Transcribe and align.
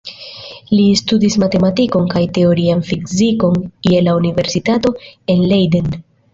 Li 0.77 0.85
studis 1.01 1.37
matematikon 1.43 2.09
kaj 2.15 2.23
teorian 2.39 2.83
fizikon 2.89 3.63
je 3.93 4.03
la 4.09 4.19
universitato 4.25 4.97
en 5.37 5.49
Leiden. 5.55 5.97